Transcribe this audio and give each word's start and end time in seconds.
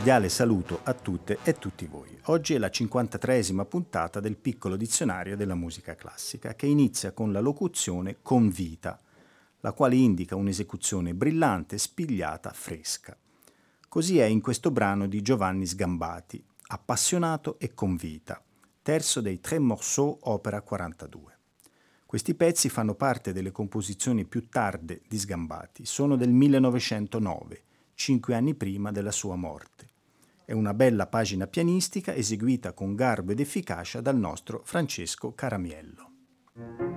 Cordiale 0.00 0.30
saluto 0.30 0.80
a 0.84 0.94
tutte 0.94 1.40
e 1.42 1.58
tutti 1.58 1.84
voi. 1.84 2.18
Oggi 2.28 2.54
è 2.54 2.58
la 2.58 2.68
53esima 2.68 3.66
puntata 3.66 4.18
del 4.18 4.38
piccolo 4.38 4.76
dizionario 4.76 5.36
della 5.36 5.54
musica 5.54 5.94
classica 5.94 6.54
che 6.54 6.64
inizia 6.64 7.12
con 7.12 7.32
la 7.32 7.40
locuzione 7.40 8.16
convita, 8.22 8.98
la 9.60 9.72
quale 9.72 9.96
indica 9.96 10.36
un'esecuzione 10.36 11.12
brillante, 11.12 11.76
spigliata, 11.76 12.50
fresca. 12.50 13.14
Così 13.90 14.18
è 14.18 14.24
in 14.24 14.40
questo 14.40 14.70
brano 14.70 15.06
di 15.06 15.20
Giovanni 15.20 15.66
Sgambati, 15.66 16.42
Appassionato 16.68 17.58
e 17.58 17.74
convita, 17.74 18.42
terzo 18.80 19.20
dei 19.20 19.38
Tre 19.38 19.58
Morceaux, 19.58 20.16
opera 20.22 20.62
42. 20.62 21.38
Questi 22.06 22.34
pezzi 22.34 22.70
fanno 22.70 22.94
parte 22.94 23.34
delle 23.34 23.50
composizioni 23.50 24.24
più 24.24 24.48
tarde 24.48 25.02
di 25.06 25.18
Sgambati, 25.18 25.84
sono 25.84 26.16
del 26.16 26.30
1909, 26.30 27.62
cinque 27.92 28.34
anni 28.34 28.54
prima 28.54 28.90
della 28.92 29.12
sua 29.12 29.36
morte 29.36 29.89
è 30.50 30.52
una 30.52 30.74
bella 30.74 31.06
pagina 31.06 31.46
pianistica 31.46 32.12
eseguita 32.12 32.72
con 32.72 32.96
garbo 32.96 33.30
ed 33.30 33.38
efficacia 33.38 34.00
dal 34.00 34.16
nostro 34.16 34.62
Francesco 34.64 35.32
Caramiello. 35.32 36.89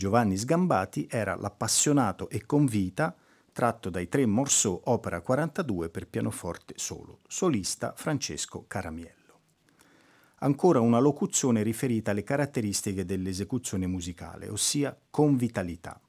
Giovanni 0.00 0.38
Sgambati 0.38 1.06
era 1.10 1.36
L'appassionato 1.36 2.30
e 2.30 2.46
convita, 2.46 3.14
tratto 3.52 3.90
dai 3.90 4.08
tre 4.08 4.24
Morceau 4.24 4.80
opera 4.84 5.20
42 5.20 5.90
per 5.90 6.08
pianoforte 6.08 6.72
solo, 6.78 7.18
solista 7.28 7.92
Francesco 7.94 8.64
Caramiello. 8.66 9.40
Ancora 10.36 10.80
una 10.80 11.00
locuzione 11.00 11.62
riferita 11.62 12.12
alle 12.12 12.22
caratteristiche 12.22 13.04
dell'esecuzione 13.04 13.86
musicale, 13.86 14.48
ossia 14.48 14.98
convitalità. 15.10 16.00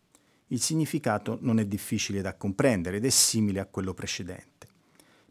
Il 0.48 0.62
significato 0.62 1.38
non 1.42 1.60
è 1.60 1.66
difficile 1.66 2.22
da 2.22 2.38
comprendere 2.38 2.96
ed 2.96 3.04
è 3.04 3.10
simile 3.10 3.60
a 3.60 3.66
quello 3.66 3.94
precedente. 3.94 4.68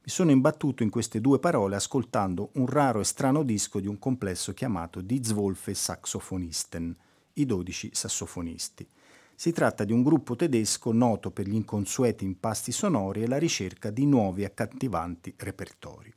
Mi 0.02 0.10
sono 0.10 0.32
imbattuto 0.32 0.82
in 0.82 0.90
queste 0.90 1.22
due 1.22 1.38
parole 1.38 1.76
ascoltando 1.76 2.50
un 2.56 2.66
raro 2.66 3.00
e 3.00 3.04
strano 3.04 3.42
disco 3.42 3.80
di 3.80 3.86
un 3.86 3.98
complesso 3.98 4.52
chiamato 4.52 5.00
Die 5.00 5.24
Zwölfe 5.24 5.72
Saxophonisten, 5.72 6.94
i 7.34 7.46
dodici 7.46 7.90
sassofonisti. 7.92 8.86
Si 9.34 9.52
tratta 9.52 9.84
di 9.84 9.92
un 9.92 10.02
gruppo 10.02 10.36
tedesco 10.36 10.92
noto 10.92 11.30
per 11.30 11.46
gli 11.46 11.54
inconsueti 11.54 12.24
impasti 12.24 12.72
sonori 12.72 13.22
e 13.22 13.26
la 13.26 13.38
ricerca 13.38 13.90
di 13.90 14.04
nuovi 14.04 14.44
accattivanti 14.44 15.34
repertori. 15.38 16.12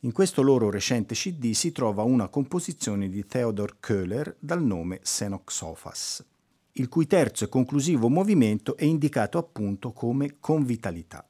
In 0.00 0.12
questo 0.12 0.42
loro 0.42 0.70
recente 0.70 1.14
CD 1.14 1.50
si 1.50 1.72
trova 1.72 2.02
una 2.02 2.28
composizione 2.28 3.08
di 3.08 3.26
Theodor 3.26 3.78
Köhler 3.80 4.36
dal 4.38 4.62
nome 4.62 5.00
Senoxophas, 5.02 6.24
il 6.72 6.88
cui 6.88 7.06
terzo 7.06 7.44
e 7.44 7.48
conclusivo 7.48 8.08
movimento 8.08 8.76
è 8.76 8.84
indicato 8.84 9.38
appunto 9.38 9.92
come 9.92 10.36
Convitalità. 10.38 11.26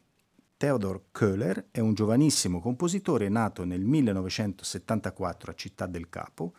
Theodor 0.57 1.05
Köhler 1.13 1.67
è 1.71 1.81
un 1.81 1.95
giovanissimo 1.95 2.61
compositore 2.61 3.29
nato 3.29 3.65
nel 3.65 3.85
1974 3.85 5.51
a 5.51 5.55
Città 5.55 5.87
del 5.87 6.09
Capo 6.09 6.55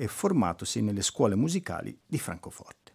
e 0.00 0.08
formatosi 0.08 0.80
nelle 0.80 1.02
scuole 1.02 1.34
musicali 1.34 1.94
di 2.06 2.18
Francoforte. 2.18 2.94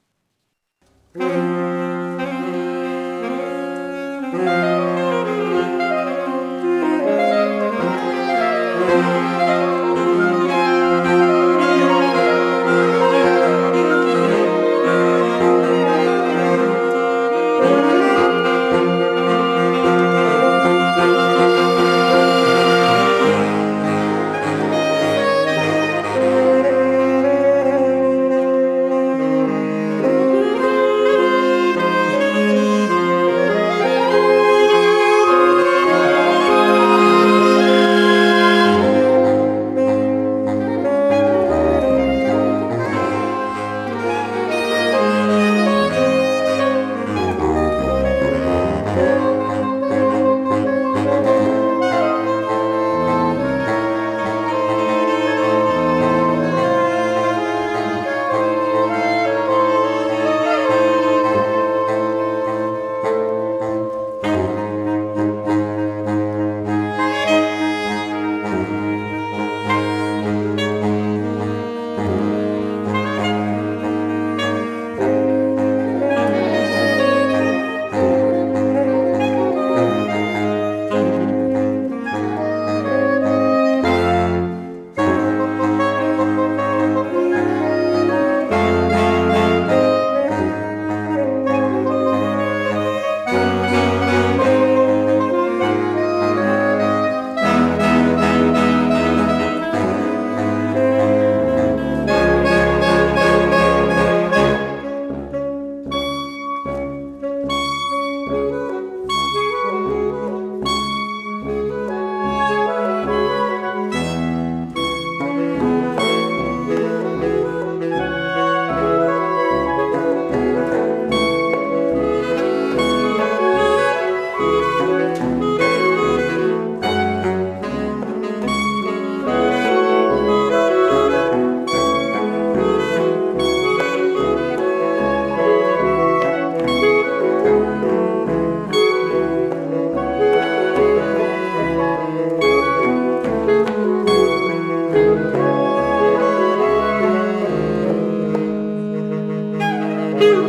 you. 150.21 150.44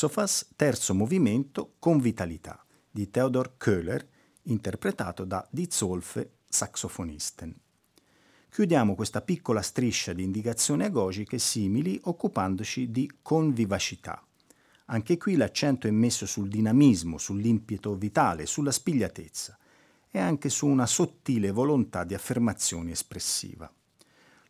Xenoxophas, 0.00 0.52
terzo 0.56 0.94
movimento 0.94 1.74
con 1.78 1.98
vitalità, 1.98 2.64
di 2.90 3.10
Theodor 3.10 3.58
Köhler, 3.58 4.08
interpretato 4.44 5.26
da 5.26 5.46
Die 5.50 5.66
Zolfe, 5.68 6.36
saxofonisten. 6.48 7.54
Chiudiamo 8.48 8.94
questa 8.94 9.20
piccola 9.20 9.60
striscia 9.60 10.14
di 10.14 10.22
indicazioni 10.22 10.84
agogiche 10.84 11.38
simili 11.38 12.00
occupandoci 12.04 12.90
di 12.90 13.10
convivacità. 13.20 14.26
Anche 14.86 15.18
qui 15.18 15.36
l'accento 15.36 15.86
è 15.86 15.90
messo 15.90 16.24
sul 16.24 16.48
dinamismo, 16.48 17.18
sull'impeto 17.18 17.94
vitale, 17.94 18.46
sulla 18.46 18.72
spigliatezza 18.72 19.58
e 20.10 20.18
anche 20.18 20.48
su 20.48 20.66
una 20.66 20.86
sottile 20.86 21.50
volontà 21.50 22.04
di 22.04 22.14
affermazione 22.14 22.92
espressiva. 22.92 23.70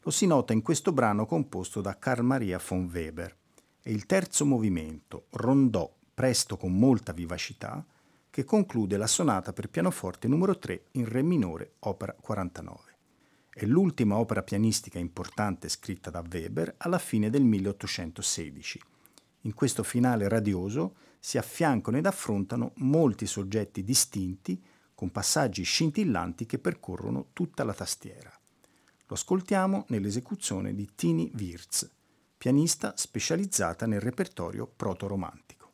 Lo 0.02 0.10
si 0.12 0.26
nota 0.26 0.52
in 0.52 0.62
questo 0.62 0.92
brano 0.92 1.26
composto 1.26 1.80
da 1.80 1.98
Carl 1.98 2.22
Maria 2.22 2.60
von 2.64 2.88
Weber. 2.88 3.38
È 3.82 3.88
il 3.88 4.04
terzo 4.04 4.44
movimento, 4.44 5.28
rondò, 5.30 5.90
presto 6.12 6.58
con 6.58 6.76
molta 6.76 7.14
vivacità, 7.14 7.82
che 8.28 8.44
conclude 8.44 8.98
la 8.98 9.06
sonata 9.06 9.54
per 9.54 9.70
pianoforte 9.70 10.28
numero 10.28 10.58
3 10.58 10.88
in 10.92 11.08
Re 11.08 11.22
minore, 11.22 11.76
opera 11.78 12.12
49. 12.12 12.96
È 13.48 13.64
l'ultima 13.64 14.18
opera 14.18 14.42
pianistica 14.42 14.98
importante 14.98 15.70
scritta 15.70 16.10
da 16.10 16.22
Weber 16.30 16.74
alla 16.76 16.98
fine 16.98 17.30
del 17.30 17.42
1816. 17.42 18.82
In 19.42 19.54
questo 19.54 19.82
finale 19.82 20.28
radioso 20.28 20.96
si 21.18 21.38
affiancano 21.38 21.96
ed 21.96 22.04
affrontano 22.04 22.72
molti 22.76 23.24
soggetti 23.24 23.82
distinti 23.82 24.62
con 24.94 25.10
passaggi 25.10 25.62
scintillanti 25.62 26.44
che 26.44 26.58
percorrono 26.58 27.28
tutta 27.32 27.64
la 27.64 27.72
tastiera. 27.72 28.30
Lo 29.06 29.14
ascoltiamo 29.14 29.86
nell'esecuzione 29.88 30.74
di 30.74 30.90
Tini 30.94 31.32
Wirz, 31.34 31.90
pianista 32.40 32.94
specializzata 32.96 33.84
nel 33.84 34.00
repertorio 34.00 34.66
proto-romantico. 34.66 35.72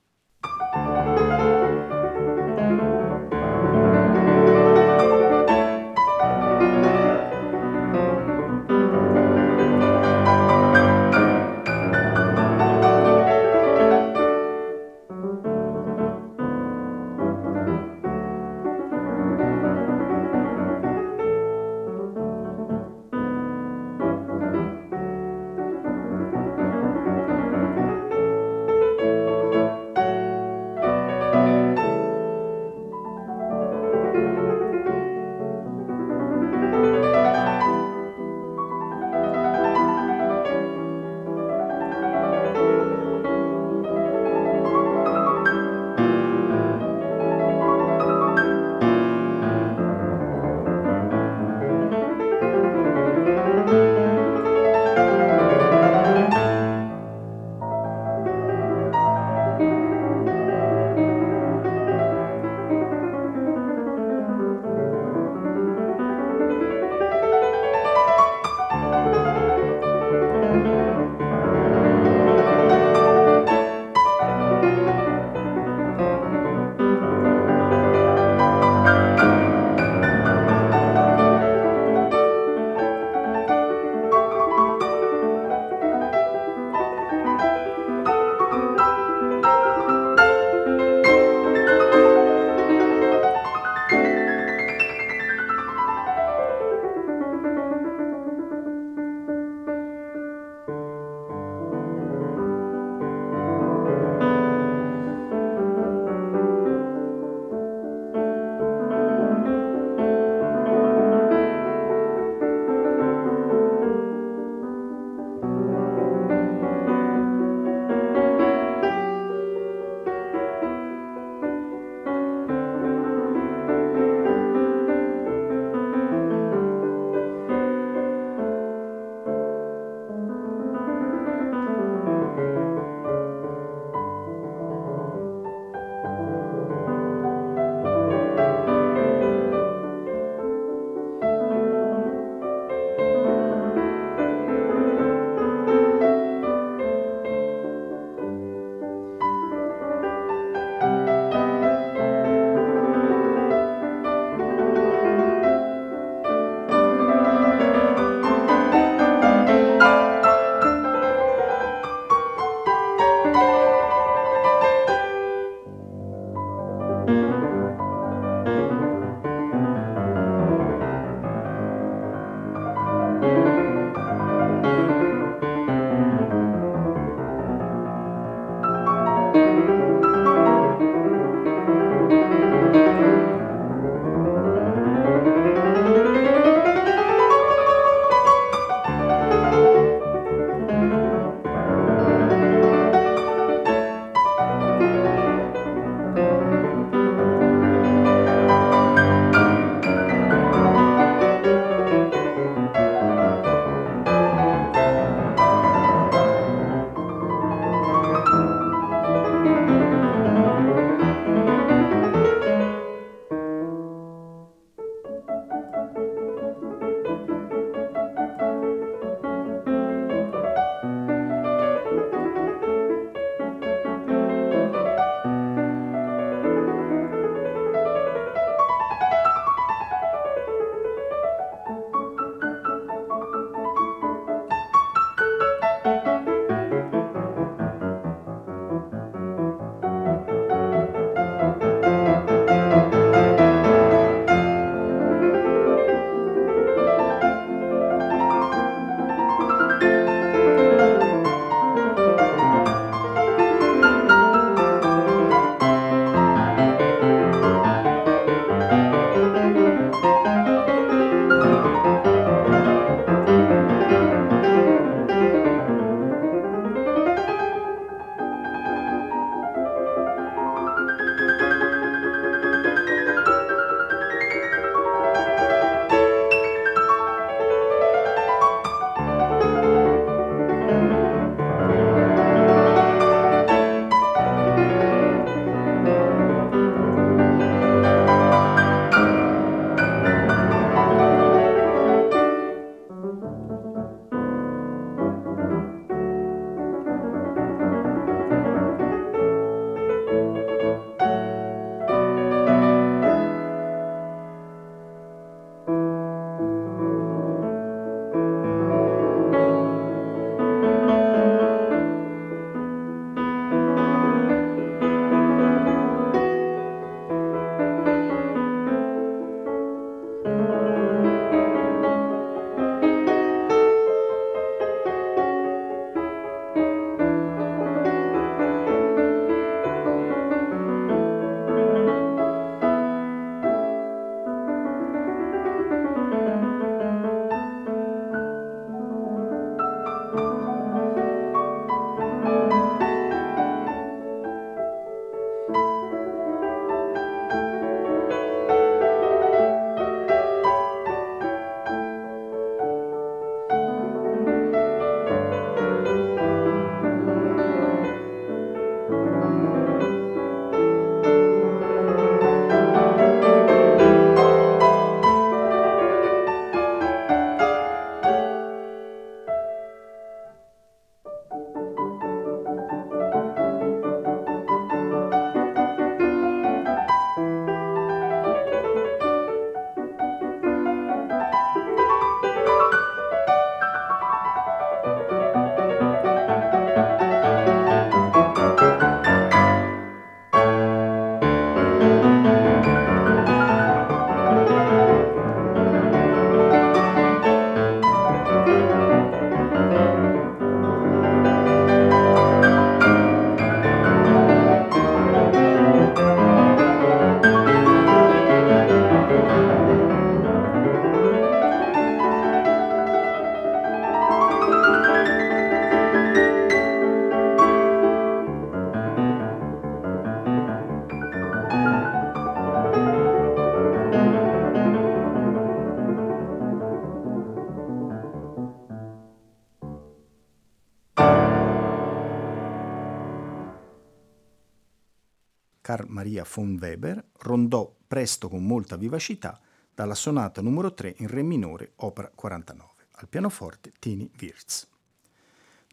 Carl 435.66 435.86
Maria 435.88 436.24
von 436.32 436.56
Weber, 436.60 437.04
rondò 437.22 437.74
presto 437.88 438.28
con 438.28 438.46
molta 438.46 438.76
vivacità 438.76 439.40
dalla 439.74 439.96
sonata 439.96 440.40
numero 440.40 440.72
3 440.72 440.94
in 440.98 441.08
Re 441.08 441.22
minore, 441.22 441.72
opera 441.78 442.08
49. 442.14 442.70
Al 442.92 443.08
pianoforte 443.08 443.72
Tini 443.80 444.08
Wirtz. 444.20 444.68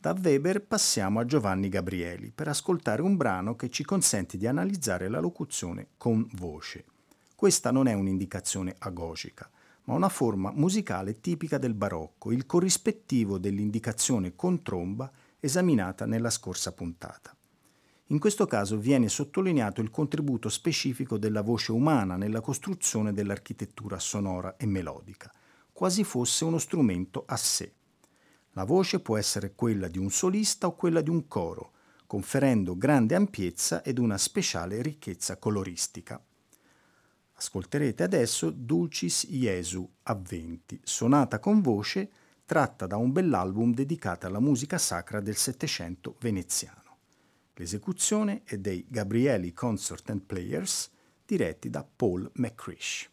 Da 0.02 0.18
Weber 0.20 0.64
passiamo 0.64 1.20
a 1.20 1.26
Giovanni 1.26 1.70
Gabrieli 1.70 2.32
per 2.32 2.48
ascoltare 2.48 3.04
un 3.04 3.18
brano 3.18 3.56
che 3.56 3.70
ci 3.70 3.84
consente 3.84 4.36
di 4.36 4.48
analizzare 4.48 5.10
la 5.10 5.20
locuzione 5.20 5.90
con 5.98 6.28
voce. 6.38 6.86
Questa 7.36 7.70
non 7.70 7.86
è 7.86 7.94
un'indicazione 7.94 8.74
agogica, 8.80 9.48
ma 9.84 9.94
una 9.94 10.10
forma 10.10 10.52
musicale 10.56 11.20
tipica 11.20 11.60
del 11.60 11.76
barocco, 11.76 12.32
il 12.32 12.48
corrispettivo 12.48 13.38
dell'indicazione 13.38 14.34
con 14.36 14.64
tromba 14.64 15.12
esaminata 15.40 16.08
nella 16.08 16.32
scorsa 16.32 16.72
puntata. 16.72 17.38
In 18.14 18.20
questo 18.20 18.46
caso 18.46 18.78
viene 18.78 19.10
sottolineato 19.10 19.82
il 19.82 19.90
contributo 19.90 20.48
specifico 20.48 21.18
della 21.18 21.42
voce 21.42 21.72
umana 21.72 22.16
nella 22.16 22.42
costruzione 22.42 23.12
dell'architettura 23.12 23.98
sonora 23.98 24.56
e 24.56 24.68
melodica, 24.68 25.32
quasi 25.72 26.04
fosse 26.04 26.46
uno 26.46 26.60
strumento 26.60 27.24
a 27.26 27.36
sé. 27.36 27.74
La 28.52 28.66
voce 28.66 29.00
può 29.00 29.18
essere 29.18 29.56
quella 29.56 29.88
di 29.88 29.98
un 29.98 30.12
solista 30.12 30.68
o 30.68 30.76
quella 30.76 31.02
di 31.02 31.10
un 31.10 31.28
coro, 31.28 31.72
conferendo 32.06 32.78
grande 32.78 33.16
ampiezza 33.16 33.82
ed 33.82 33.98
una 33.98 34.20
speciale 34.20 34.84
ricchezza 34.84 35.38
coloristica. 35.38 36.24
Ascolterete 37.34 38.04
adesso 38.04 38.52
Dulcis 38.52 39.26
Jesu 39.26 39.90
Avventi, 40.04 40.80
sonata 40.84 41.40
con 41.40 41.62
voce 41.62 42.12
tratta 42.46 42.86
da 42.86 42.96
un 42.96 43.12
bell'album 43.12 43.74
dedicato 43.74 44.28
alla 44.28 44.40
musica 44.40 44.78
sacra 44.78 45.20
del 45.20 45.36
Settecento 45.36 46.16
veneziano. 46.20 46.83
L'esecuzione 47.56 48.42
è 48.46 48.58
dei 48.58 48.86
Gabrieli 48.90 49.54
Consort 49.54 50.10
and 50.10 50.22
Players 50.22 50.90
diretti 51.26 51.70
da 51.70 51.84
Paul 51.84 52.30
McCrish. 52.36 53.10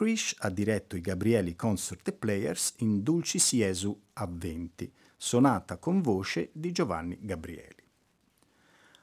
McCrish 0.00 0.34
ha 0.38 0.48
diretto 0.48 0.96
i 0.96 1.02
Gabrieli 1.02 1.54
Concert 1.54 2.08
e 2.08 2.12
Players 2.12 2.74
in 2.78 3.02
Dulcis 3.02 3.54
Jesu 3.54 3.94
a 4.14 4.26
20, 4.26 4.90
sonata 5.14 5.76
con 5.76 6.00
voce 6.00 6.48
di 6.52 6.72
Giovanni 6.72 7.18
Gabrieli. 7.20 7.82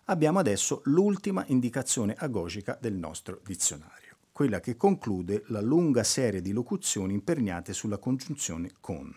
Abbiamo 0.05 0.39
adesso 0.39 0.81
l'ultima 0.85 1.43
indicazione 1.49 2.15
agogica 2.17 2.75
del 2.81 2.95
nostro 2.95 3.41
dizionario, 3.45 4.15
quella 4.31 4.59
che 4.59 4.75
conclude 4.75 5.43
la 5.49 5.61
lunga 5.61 6.03
serie 6.03 6.41
di 6.41 6.51
locuzioni 6.51 7.13
imperniate 7.13 7.73
sulla 7.73 7.99
congiunzione 7.99 8.71
con. 8.79 9.13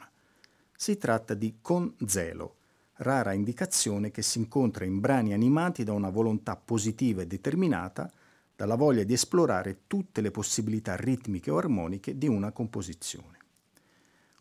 Si 0.77 0.99
tratta 0.99 1.33
di 1.33 1.61
con 1.63 1.95
zelo, 2.05 2.57
rara 2.97 3.33
indicazione 3.33 4.11
che 4.11 4.21
si 4.21 4.37
incontra 4.37 4.85
in 4.85 5.01
brani 5.01 5.33
animati 5.33 5.83
da 5.85 5.95
una 5.95 6.11
volontà 6.11 6.57
positiva 6.57 7.23
e 7.23 7.27
determinata, 7.27 8.13
dalla 8.61 8.75
voglia 8.75 9.05
di 9.05 9.15
esplorare 9.15 9.85
tutte 9.87 10.21
le 10.21 10.31
possibilità 10.31 10.95
ritmiche 10.95 11.51
o 11.51 11.57
armoniche 11.57 12.19
di 12.19 12.29
una 12.29 12.53
composizione. 12.53 13.39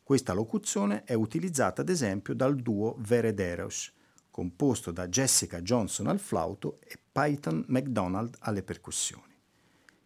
Questa 0.04 0.34
locuzione 0.34 1.06
è 1.06 1.14
utilizzata 1.14 1.80
ad 1.80 1.88
esempio 1.88 2.34
dal 2.34 2.58
duo 2.58 2.98
Verederos, 3.00 3.94
composto 4.30 4.92
da 4.92 5.08
Jessica 5.08 5.62
Johnson 5.62 6.08
al 6.08 6.20
flauto 6.20 6.80
e 6.86 7.00
Python 7.10 7.64
McDonald 7.70 8.36
alle 8.40 8.62
percussioni. 8.62 9.34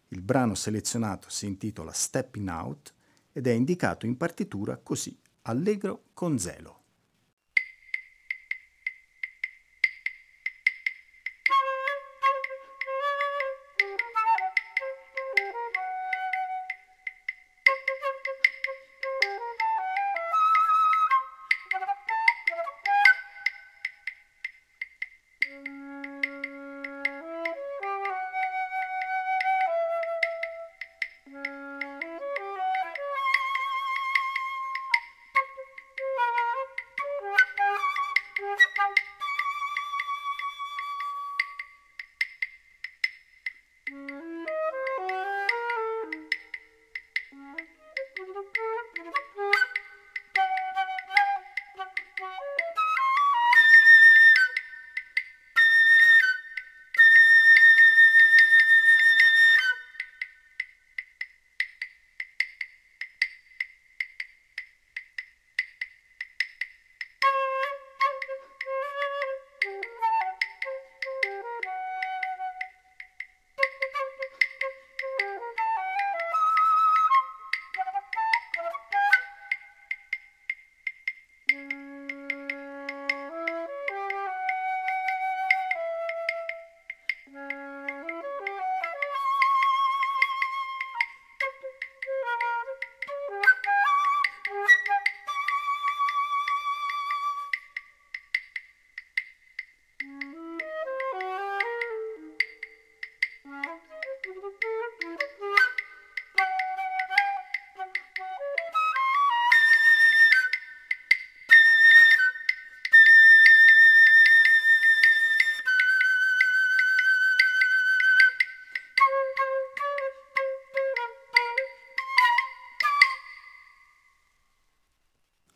Il 0.06 0.22
brano 0.22 0.54
selezionato 0.54 1.28
si 1.28 1.46
intitola 1.46 1.90
Stepping 1.90 2.48
Out 2.48 2.94
ed 3.32 3.48
è 3.48 3.50
indicato 3.50 4.06
in 4.06 4.16
partitura 4.16 4.78
così, 4.80 5.18
allegro 5.42 6.04
con 6.14 6.38
zelo. 6.38 6.82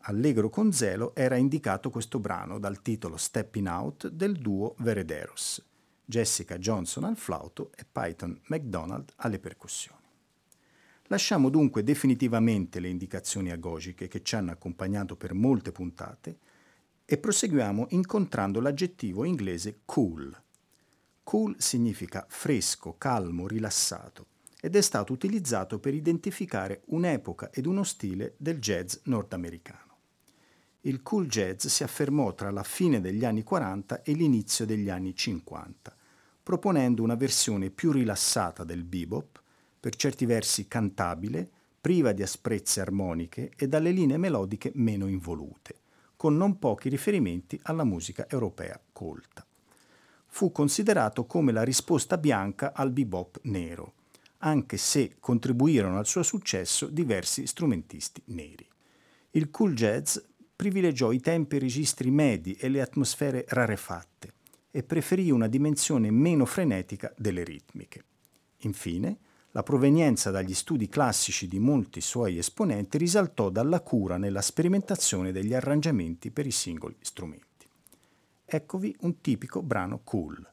Allegro 0.08 0.48
con 0.48 0.72
zelo 0.72 1.14
era 1.14 1.36
indicato 1.36 1.90
questo 1.90 2.18
brano 2.18 2.58
dal 2.58 2.80
titolo 2.80 3.18
Stepping 3.18 3.66
Out 3.66 4.08
del 4.08 4.38
duo 4.38 4.74
Verederos, 4.78 5.62
Jessica 6.02 6.56
Johnson 6.56 7.04
al 7.04 7.18
flauto 7.18 7.70
e 7.76 7.84
Python 7.84 8.40
McDonald 8.46 9.12
alle 9.16 9.38
percussioni. 9.38 10.00
Lasciamo 11.08 11.50
dunque 11.50 11.82
definitivamente 11.82 12.80
le 12.80 12.88
indicazioni 12.88 13.50
agogiche 13.50 14.08
che 14.08 14.22
ci 14.22 14.34
hanno 14.34 14.50
accompagnato 14.50 15.14
per 15.14 15.34
molte 15.34 15.72
puntate 15.72 16.38
e 17.04 17.18
proseguiamo 17.18 17.88
incontrando 17.90 18.62
l'aggettivo 18.62 19.24
inglese 19.24 19.80
cool. 19.84 20.34
Cool 21.22 21.54
significa 21.58 22.24
fresco, 22.26 22.94
calmo, 22.96 23.46
rilassato 23.46 24.24
ed 24.58 24.74
è 24.74 24.80
stato 24.80 25.12
utilizzato 25.12 25.78
per 25.78 25.92
identificare 25.92 26.80
un'epoca 26.86 27.50
ed 27.50 27.66
uno 27.66 27.84
stile 27.84 28.32
del 28.38 28.58
jazz 28.58 28.96
nordamericano 29.02 29.87
il 30.88 31.02
cool 31.02 31.26
jazz 31.26 31.66
si 31.66 31.82
affermò 31.82 32.34
tra 32.34 32.50
la 32.50 32.62
fine 32.62 33.02
degli 33.02 33.24
anni 33.24 33.42
40 33.42 34.02
e 34.02 34.12
l'inizio 34.12 34.64
degli 34.64 34.88
anni 34.88 35.14
50, 35.14 35.94
proponendo 36.42 37.02
una 37.02 37.14
versione 37.14 37.68
più 37.68 37.92
rilassata 37.92 38.64
del 38.64 38.84
bebop, 38.84 39.42
per 39.78 39.94
certi 39.94 40.24
versi 40.24 40.66
cantabile, 40.66 41.48
priva 41.78 42.12
di 42.12 42.22
asprezze 42.22 42.80
armoniche 42.80 43.52
e 43.54 43.68
dalle 43.68 43.90
linee 43.90 44.16
melodiche 44.16 44.72
meno 44.74 45.06
involute, 45.08 45.80
con 46.16 46.36
non 46.38 46.58
pochi 46.58 46.88
riferimenti 46.88 47.60
alla 47.64 47.84
musica 47.84 48.26
europea 48.26 48.80
colta. 48.90 49.46
Fu 50.26 50.50
considerato 50.52 51.26
come 51.26 51.52
la 51.52 51.64
risposta 51.64 52.16
bianca 52.16 52.72
al 52.72 52.92
bebop 52.92 53.40
nero, 53.42 53.92
anche 54.38 54.78
se 54.78 55.16
contribuirono 55.20 55.98
al 55.98 56.06
suo 56.06 56.22
successo 56.22 56.86
diversi 56.86 57.46
strumentisti 57.46 58.22
neri. 58.26 58.66
Il 59.32 59.50
cool 59.50 59.74
jazz 59.74 60.16
privilegiò 60.58 61.12
i 61.12 61.20
tempi 61.20 61.54
e 61.54 61.58
registri 61.60 62.10
medi 62.10 62.54
e 62.54 62.68
le 62.68 62.80
atmosfere 62.80 63.44
rarefatte 63.46 64.32
e 64.72 64.82
preferì 64.82 65.30
una 65.30 65.46
dimensione 65.46 66.10
meno 66.10 66.44
frenetica 66.46 67.14
delle 67.16 67.44
ritmiche. 67.44 68.04
Infine, 68.62 69.18
la 69.52 69.62
provenienza 69.62 70.32
dagli 70.32 70.54
studi 70.54 70.88
classici 70.88 71.46
di 71.46 71.60
molti 71.60 72.00
suoi 72.00 72.38
esponenti 72.38 72.98
risaltò 72.98 73.50
dalla 73.50 73.82
cura 73.82 74.16
nella 74.16 74.40
sperimentazione 74.42 75.30
degli 75.30 75.54
arrangiamenti 75.54 76.32
per 76.32 76.44
i 76.44 76.50
singoli 76.50 76.96
strumenti. 77.02 77.68
Eccovi 78.44 78.96
un 79.02 79.20
tipico 79.20 79.62
brano 79.62 80.00
cool. 80.02 80.44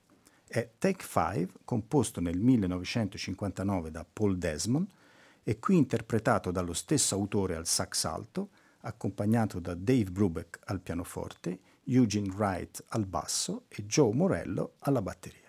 È 0.47 0.69
Take 0.77 1.03
Five, 1.03 1.47
composto 1.65 2.21
nel 2.21 2.37
1959 2.37 3.89
da 3.89 4.05
Paul 4.07 4.37
Desmond 4.37 4.87
e 5.41 5.57
qui 5.57 5.77
interpretato 5.77 6.51
dallo 6.51 6.73
stesso 6.73 7.15
autore 7.15 7.55
al 7.55 7.65
sax 7.65 8.03
alto, 8.03 8.49
accompagnato 8.85 9.59
da 9.59 9.73
Dave 9.73 10.11
Brubeck 10.11 10.59
al 10.65 10.81
pianoforte, 10.81 11.59
Eugene 11.85 12.29
Wright 12.29 12.83
al 12.89 13.05
basso 13.05 13.65
e 13.67 13.85
Joe 13.85 14.13
Morello 14.13 14.75
alla 14.79 15.01
batteria. 15.01 15.44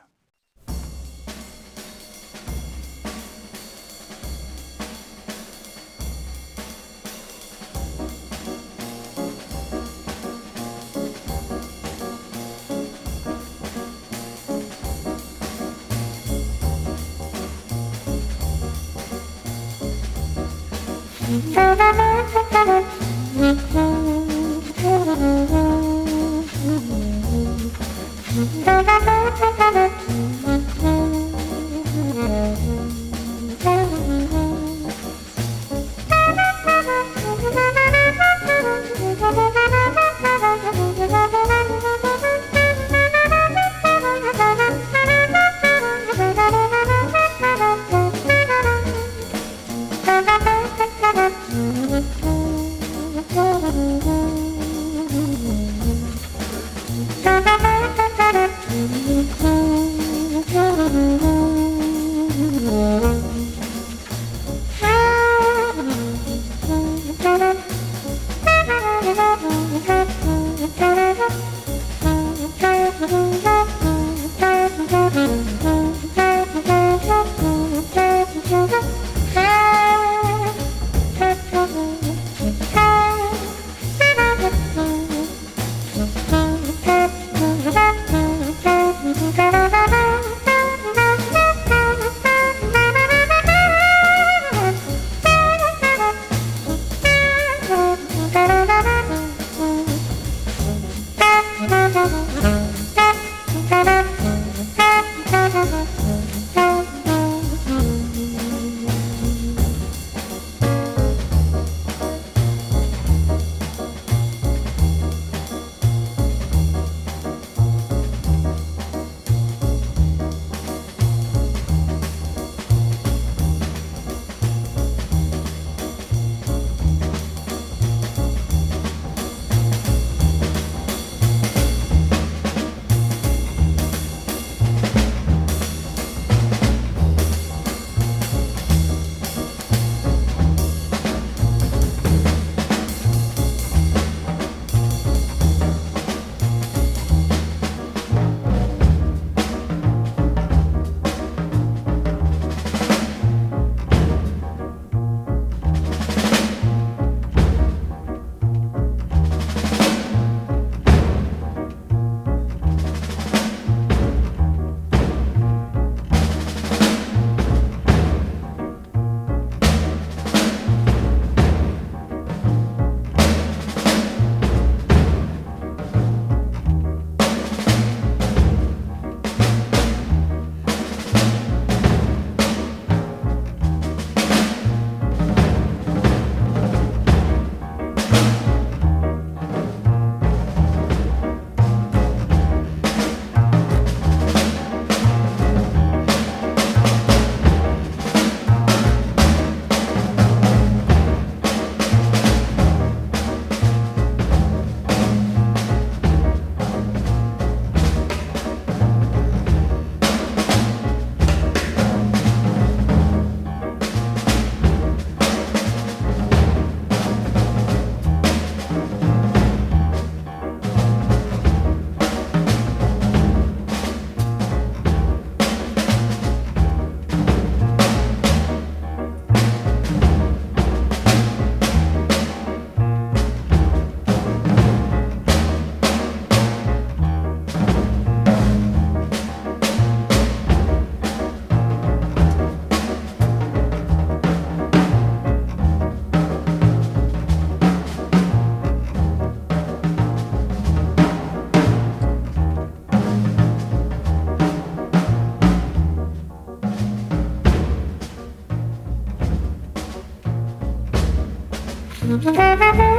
Thank 101.97 102.31
you. 102.31 102.36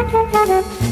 Müzik 0.08 0.86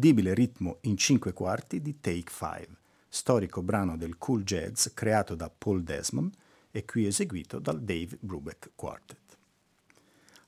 l'inconfondibile 0.00 0.32
ritmo 0.32 0.78
in 0.82 0.96
cinque 0.96 1.34
quarti 1.34 1.82
di 1.82 2.00
Take 2.00 2.30
Five, 2.30 2.68
storico 3.06 3.62
brano 3.62 3.98
del 3.98 4.16
cool 4.16 4.42
jazz 4.44 4.88
creato 4.94 5.34
da 5.34 5.50
Paul 5.50 5.82
Desmond 5.82 6.34
e 6.70 6.86
qui 6.86 7.04
eseguito 7.06 7.58
dal 7.58 7.82
Dave 7.82 8.16
Brubeck 8.18 8.70
Quartet. 8.74 9.36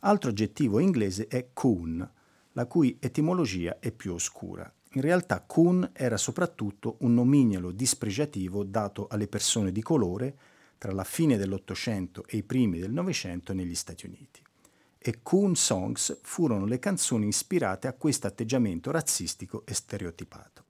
Altro 0.01 0.31
aggettivo 0.31 0.79
inglese 0.79 1.27
è 1.29 1.51
coon, 1.53 2.11
la 2.53 2.67
cui 2.67 2.97
etimologia 2.99 3.79
è 3.79 3.93
più 3.93 4.15
oscura. 4.15 4.73
In 4.95 5.03
realtà 5.03 5.43
coon 5.43 5.91
era 5.93 6.17
soprattutto 6.17 6.97
un 7.01 7.13
nomignolo 7.13 7.73
dispregiativo 7.73 8.65
dato 8.65 9.07
alle 9.09 9.29
persone 9.29 9.71
di 9.71 9.83
colore 9.83 10.37
tra 10.79 10.93
la 10.93 11.05
fine 11.05 11.37
dell'Ottocento 11.37 12.25
e 12.27 12.39
i 12.39 12.43
primi 12.43 12.79
del 12.79 12.93
Novecento 12.93 13.53
negli 13.53 13.75
Stati 13.75 14.07
Uniti 14.07 14.43
e 15.03 15.19
Coon 15.23 15.57
Songs 15.57 16.21
furono 16.23 16.65
le 16.65 16.79
canzoni 16.79 17.27
ispirate 17.27 17.89
a 17.89 17.93
questo 17.93 18.29
atteggiamento 18.29 18.91
razzistico 18.91 19.65
e 19.67 19.75
stereotipato. 19.75 20.65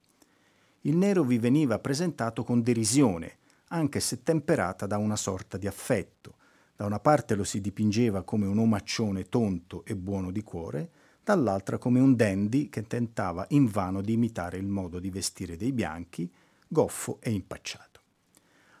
il 0.81 0.97
nero 0.97 1.23
vi 1.23 1.37
veniva 1.37 1.79
presentato 1.79 2.43
con 2.43 2.61
derisione, 2.61 3.37
anche 3.67 3.99
se 3.99 4.23
temperata 4.23 4.85
da 4.85 4.97
una 4.97 5.15
sorta 5.15 5.57
di 5.57 5.67
affetto. 5.67 6.35
Da 6.75 6.85
una 6.85 6.99
parte 6.99 7.35
lo 7.35 7.43
si 7.43 7.61
dipingeva 7.61 8.23
come 8.23 8.45
un 8.47 8.57
omaccione 8.57 9.29
tonto 9.29 9.85
e 9.85 9.95
buono 9.95 10.31
di 10.31 10.41
cuore, 10.41 10.89
dall'altra 11.23 11.77
come 11.77 11.99
un 11.99 12.15
dandy 12.15 12.67
che 12.67 12.83
tentava 12.83 13.45
invano 13.49 14.01
di 14.01 14.13
imitare 14.13 14.57
il 14.57 14.67
modo 14.67 14.99
di 14.99 15.09
vestire 15.09 15.55
dei 15.55 15.71
bianchi, 15.71 16.29
goffo 16.67 17.19
e 17.21 17.31
impacciato. 17.31 18.01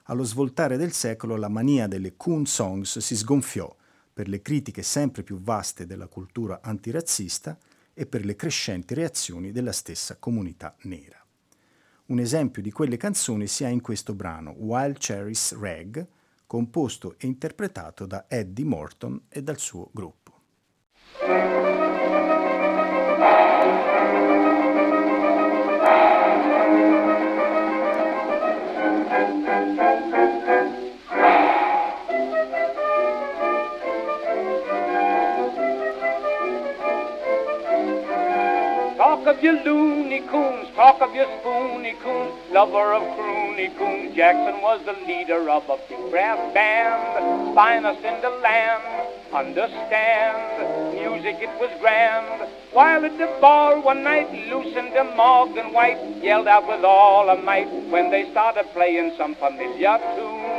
Allo 0.07 0.23
svoltare 0.23 0.75
del 0.75 0.91
secolo 0.91 1.37
la 1.37 1.47
mania 1.47 1.87
delle 1.87 2.17
coon 2.17 2.45
songs 2.45 2.97
si 2.97 3.15
sgonfiò 3.15 3.73
per 4.13 4.27
le 4.27 4.41
critiche 4.41 4.83
sempre 4.83 5.23
più 5.23 5.39
vaste 5.39 5.85
della 5.85 6.07
cultura 6.07 6.59
antirazzista 6.61 7.57
e 7.93 8.05
per 8.05 8.23
le 8.25 8.35
crescenti 8.35 8.93
reazioni 8.93 9.51
della 9.51 9.71
stessa 9.71 10.17
comunità 10.17 10.75
nera. 10.83 11.23
Un 12.05 12.19
esempio 12.19 12.61
di 12.61 12.71
quelle 12.71 12.97
canzoni 12.97 13.47
si 13.47 13.63
ha 13.63 13.69
in 13.69 13.81
questo 13.81 14.13
brano 14.13 14.51
Wild 14.51 14.97
Cherries 14.97 15.57
Rag, 15.57 16.05
composto 16.45 17.15
e 17.17 17.27
interpretato 17.27 18.05
da 18.05 18.25
Eddie 18.27 18.65
Morton 18.65 19.21
e 19.29 19.41
dal 19.41 19.57
suo 19.57 19.89
gruppo. 19.91 20.41
Your 39.43 39.61
loony 39.65 40.21
coons, 40.31 40.69
talk 40.73 41.01
of 41.01 41.13
your 41.13 41.27
spoony 41.39 41.93
coons, 42.01 42.33
lover 42.51 42.93
of 42.93 43.03
croony 43.17 43.77
coons. 43.77 44.15
Jackson 44.15 44.61
was 44.61 44.79
the 44.85 44.93
leader 45.05 45.49
of 45.49 45.63
a 45.69 45.77
big 45.89 45.99
brass 46.09 46.39
band, 46.53 47.53
finest 47.53 47.99
in 48.05 48.21
the 48.21 48.29
land. 48.29 48.83
Understand, 49.33 50.93
music 50.93 51.35
it 51.41 51.49
was 51.59 51.69
grand. 51.81 52.49
While 52.71 53.03
at 53.03 53.17
the 53.17 53.27
ball 53.41 53.81
one 53.81 54.03
night, 54.03 54.31
Lucinda 54.49 55.01
and 55.01 55.73
White 55.73 56.23
yelled 56.23 56.47
out 56.47 56.65
with 56.67 56.85
all 56.85 57.27
her 57.27 57.43
might 57.43 57.67
when 57.91 58.11
they 58.11 58.31
started 58.31 58.65
playing 58.73 59.13
some 59.17 59.35
familiar 59.35 59.97
tune. 60.15 60.52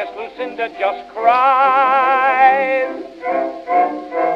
Miss 0.00 0.16
Lucinda 0.16 0.66
just 0.78 1.12
cried. 1.12 2.88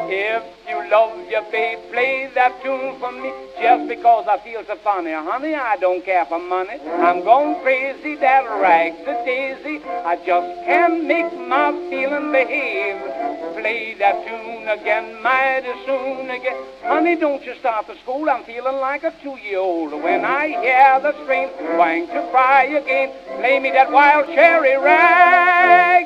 If 0.07 0.43
you 0.69 0.91
love 0.91 1.27
your 1.27 1.41
babe, 1.51 1.79
play 1.91 2.29
that 2.35 2.61
tune 2.61 2.99
for 2.99 3.11
me 3.11 3.31
just 3.59 3.89
because 3.89 4.27
I 4.29 4.37
feel 4.43 4.63
so 4.67 4.75
funny. 4.83 5.11
Honey, 5.13 5.55
I 5.55 5.77
don't 5.77 6.05
care 6.05 6.23
for 6.27 6.37
money. 6.37 6.77
I'm 7.01 7.23
going 7.23 7.59
crazy, 7.63 8.13
that 8.13 8.45
rags 8.61 9.01
a 9.07 9.25
daisy. 9.25 9.81
I 9.83 10.17
just 10.17 10.65
can't 10.65 11.03
make 11.05 11.33
my 11.33 11.71
feeling 11.89 12.31
behave. 12.31 13.34
Play 13.65 13.95
that 13.95 14.27
tune 14.27 14.67
again, 14.67 15.23
mighty 15.23 15.73
soon 15.87 16.29
again. 16.29 16.55
Honey, 16.83 17.15
don't 17.15 17.43
you 17.43 17.55
start 17.55 17.87
the 17.87 17.95
school. 18.03 18.29
I'm 18.29 18.43
feeling 18.43 18.75
like 18.75 19.03
a 19.03 19.11
two-year-old. 19.23 19.91
When 20.03 20.23
I 20.23 20.49
hear 20.49 20.99
the 21.01 21.13
string 21.23 21.49
going 21.75 22.05
to 22.09 22.29
cry 22.29 22.65
again, 22.65 23.11
play 23.39 23.59
me 23.59 23.71
that 23.71 23.91
wild 23.91 24.27
cherry 24.27 24.77
rag. 24.77 26.04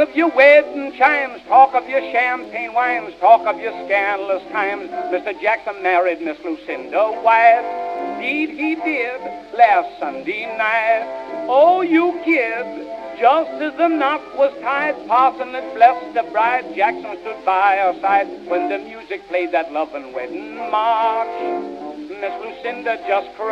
Of 0.00 0.16
your 0.16 0.30
wedding 0.30 0.92
chimes, 0.96 1.42
talk 1.46 1.74
of 1.74 1.86
your 1.86 2.00
champagne 2.00 2.72
wines, 2.72 3.12
talk 3.20 3.46
of 3.46 3.60
your 3.60 3.72
scandalous 3.84 4.42
times. 4.50 4.88
Mr. 4.88 5.38
Jackson 5.42 5.82
married 5.82 6.22
Miss 6.22 6.38
Lucinda 6.42 7.12
White. 7.20 8.14
Indeed 8.14 8.48
he 8.48 8.76
did 8.76 9.20
last 9.52 9.98
Sunday 10.00 10.46
night. 10.56 11.04
Oh, 11.50 11.82
you 11.82 12.18
kid, 12.24 12.88
just 13.20 13.50
as 13.60 13.76
the 13.76 13.88
knot 13.88 14.22
was 14.38 14.58
tied, 14.62 15.06
parson 15.06 15.52
had 15.52 15.74
blessed 15.74 16.14
the 16.14 16.22
bride. 16.32 16.74
Jackson 16.74 17.18
stood 17.20 17.44
by 17.44 17.76
her 17.76 17.92
side 18.00 18.26
when 18.46 18.70
the 18.70 18.78
music 18.78 19.28
played 19.28 19.52
that 19.52 19.70
love 19.70 19.94
and 19.94 20.14
wedding 20.14 20.56
march. 20.70 21.28
Miss 22.08 22.32
Lucinda 22.42 22.96
just 23.06 23.36
cried. 23.36 23.50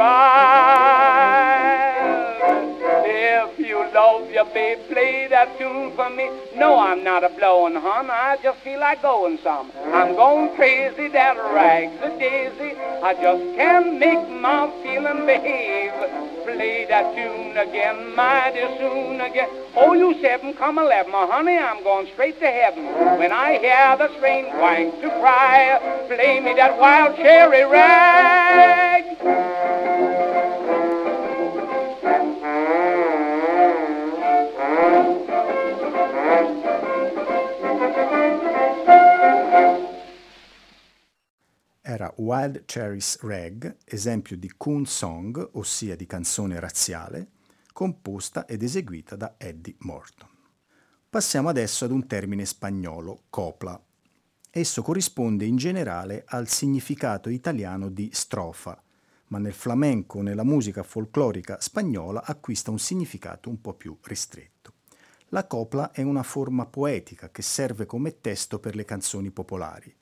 If 2.91 3.59
you 3.59 3.79
love 3.93 4.31
your 4.31 4.47
babe, 4.47 4.79
play 4.91 5.27
that 5.29 5.59
tune 5.59 5.95
for 5.95 6.09
me. 6.11 6.31
No, 6.57 6.79
I'm 6.79 7.05
not 7.05 7.23
a 7.23 7.29
blowing, 7.29 7.75
hon. 7.75 8.11
I 8.11 8.39
just 8.43 8.59
feel 8.61 8.81
like 8.81 9.03
going 9.03 9.39
some. 9.43 9.71
I'm 9.93 10.15
going 10.15 10.55
crazy, 10.57 11.09
that 11.09 11.37
rags 11.53 12.01
a 12.03 12.09
daisy. 12.19 12.77
I 13.03 13.13
just 13.15 13.57
can't 13.57 13.99
make 13.99 14.29
my 14.29 14.71
feeling 14.83 15.27
behave. 15.27 15.93
Play 16.45 16.87
that 16.89 17.15
tune 17.15 17.59
again, 17.59 18.17
mighty 18.17 18.63
soon 18.79 19.21
again. 19.21 19.51
Oh, 19.77 19.93
you 19.93 20.21
seven, 20.23 20.55
come 20.55 20.79
eleven, 20.79 21.13
oh, 21.15 21.31
honey, 21.31 21.59
I'm 21.59 21.83
going 21.85 22.09
straight 22.15 22.41
to 22.41 22.47
heaven. 22.47 22.87
When 23.19 23.33
I 23.33 23.59
hear 23.59 23.97
the 23.99 24.09
string 24.17 24.51
going 24.53 24.93
to 25.03 25.11
cry, 25.21 25.79
play 26.09 26.41
me 26.41 26.55
that 26.55 26.79
wild 26.79 27.17
cherry 27.17 27.65
rag. 27.65 29.05
Era 41.89 42.13
Wild 42.17 42.67
Cherries 42.67 43.19
Rag, 43.23 43.79
esempio 43.87 44.37
di 44.37 44.53
coon 44.59 44.85
song, 44.85 45.53
ossia 45.53 45.97
di 45.97 46.05
canzone 46.05 46.61
razziale, 46.61 47.29
composta 47.73 48.45
ed 48.45 48.63
eseguita 48.63 49.17
da 49.17 49.37
Eddie 49.39 49.77
Morton. 49.79 50.29
Passiamo 51.09 51.49
adesso 51.49 51.87
ad 51.87 51.91
un 51.91 52.07
termine 52.07 52.45
spagnolo, 52.45 53.23
copla. 53.31 53.83
Esso 54.51 54.83
corrisponde 54.83 55.47
in 55.47 55.57
generale 55.57 56.25
al 56.27 56.49
significato 56.49 57.31
italiano 57.31 57.89
di 57.89 58.11
strofa, 58.13 58.83
ma 59.29 59.39
nel 59.39 59.55
flamenco 59.55 60.21
nella 60.21 60.45
musica 60.45 60.83
folclorica 60.83 61.59
spagnola 61.59 62.23
acquista 62.23 62.71
un 62.71 62.79
significato 62.79 63.49
un 63.49 63.63
po' 63.63 63.73
più 63.73 63.97
ristretto. 64.03 64.75
La 65.29 65.47
copla 65.47 65.93
è 65.93 66.03
una 66.03 66.23
forma 66.23 66.67
poetica 66.67 67.31
che 67.31 67.41
serve 67.41 67.87
come 67.87 68.21
testo 68.21 68.59
per 68.59 68.75
le 68.75 68.85
canzoni 68.85 69.31
popolari 69.31 69.98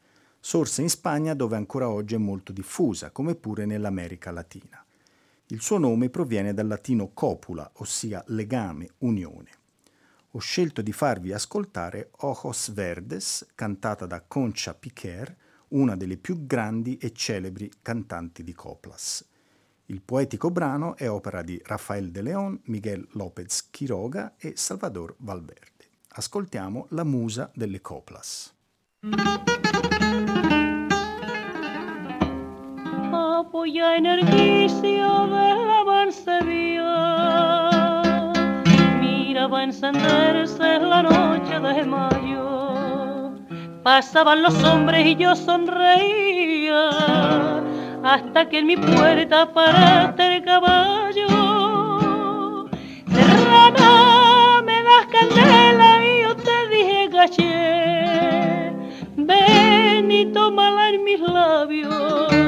sorse 0.47 0.81
in 0.81 0.89
Spagna 0.89 1.35
dove 1.35 1.57
ancora 1.57 1.89
oggi 1.89 2.15
è 2.15 2.19
molto 2.19 2.53
diffusa, 2.53 3.11
come 3.11 3.35
pure 3.35 3.67
nell'America 3.67 4.31
Latina. 4.31 4.81
Il 5.49 5.61
suo 5.61 5.77
nome 5.77 6.09
proviene 6.09 6.55
dal 6.55 6.69
latino 6.69 7.11
copula, 7.13 7.69
ossia 7.79 8.23
legame, 8.29 8.91
unione. 8.99 9.51
Ho 10.31 10.39
scelto 10.39 10.83
di 10.83 10.93
farvi 10.93 11.33
ascoltare 11.33 12.11
Ojos 12.19 12.73
Verdes, 12.73 13.45
cantata 13.57 14.07
da 14.07 14.23
Concha 14.23 14.73
Piquer, 14.75 15.35
una 15.71 15.97
delle 15.97 16.17
più 16.17 16.47
grandi 16.47 16.97
e 16.97 17.13
celebri 17.13 17.69
cantanti 17.83 18.45
di 18.45 18.53
coplas. 18.53 19.27
Il 19.87 20.01
poetico 20.01 20.53
brano 20.53 20.97
è 20.97 21.11
opera 21.11 21.43
di 21.43 21.61
Rafael 21.65 22.13
de 22.13 22.23
León, 22.23 22.61
Miguel 22.67 23.05
López 23.15 23.69
Quiroga 23.69 24.35
e 24.39 24.53
Salvador 24.55 25.13
Valverde. 25.19 25.89
Ascoltiamo 26.11 26.87
la 26.91 27.03
musa 27.03 27.51
delle 27.53 27.81
coplas. 27.81 28.55
Apoya 33.67 33.97
energicia 33.97 35.11
de 35.35 35.49
la 35.67 35.83
mancebía, 35.85 36.93
mira 39.01 39.49
va 39.49 39.59
a 39.59 39.65
encenderse 39.65 40.79
la 40.79 41.03
noche 41.03 41.59
de 41.59 41.85
mayo. 41.85 43.33
Pasaban 43.83 44.43
los 44.43 44.63
hombres 44.63 45.05
y 45.05 45.17
yo 45.17 45.35
sonreía 45.35 46.91
hasta 48.05 48.49
que 48.49 48.61
en 48.61 48.67
mi 48.69 48.77
puerta 48.77 49.53
paraste 49.53 50.37
el 50.37 50.45
caballo. 50.45 51.27
Serrana, 53.09 54.63
me 54.65 54.81
das 54.85 55.07
candela 55.11 56.05
y 56.05 56.23
yo 56.23 56.37
te 56.37 56.69
dije 56.69 57.09
caché. 57.11 58.73
Ven 59.17 60.09
y 60.13 60.27
tómala 60.27 60.91
en 60.91 61.03
mis 61.03 61.19
labios 61.19 62.47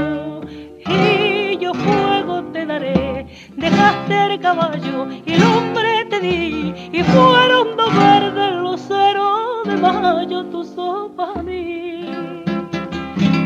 yo 1.60 1.74
fuego 1.74 2.42
te 2.52 2.66
daré. 2.66 3.26
Dejaste 3.56 4.34
el 4.34 4.40
caballo 4.40 5.08
y 5.26 5.32
el 5.32 5.42
hombre 5.42 6.04
te 6.10 6.20
di 6.20 6.74
y 6.92 7.02
fueron 7.02 7.76
dos 7.76 7.94
verdes 7.96 8.54
luceros 8.56 9.64
de 9.66 9.76
mayo 9.76 10.44
tu 10.46 10.64
sopa 10.64 11.32
a 11.36 11.42
mí. 11.42 12.06